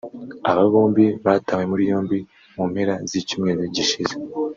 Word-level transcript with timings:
Aba 0.49 0.63
bombi 0.73 1.05
batawe 1.25 1.63
muri 1.71 1.83
yombi 1.91 2.17
mu 2.55 2.63
mpera 2.71 2.93
z’icyumweru 3.09 3.61
gishize 3.75 4.13